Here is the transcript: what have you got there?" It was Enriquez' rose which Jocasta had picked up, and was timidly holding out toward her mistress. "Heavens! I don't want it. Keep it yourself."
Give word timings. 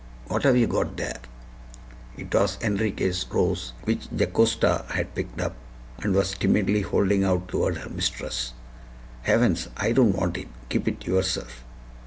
what 0.29 0.41
have 0.41 0.57
you 0.57 0.65
got 0.65 0.97
there?" 0.97 1.19
It 2.17 2.33
was 2.33 2.57
Enriquez' 2.59 3.23
rose 3.31 3.73
which 3.83 4.07
Jocasta 4.11 4.83
had 4.89 5.13
picked 5.13 5.39
up, 5.39 5.55
and 5.99 6.15
was 6.15 6.33
timidly 6.33 6.81
holding 6.81 7.23
out 7.23 7.47
toward 7.49 7.77
her 7.77 7.89
mistress. 7.91 8.53
"Heavens! 9.21 9.67
I 9.77 9.91
don't 9.91 10.13
want 10.13 10.39
it. 10.39 10.47
Keep 10.69 10.87
it 10.87 11.05
yourself." 11.05 11.63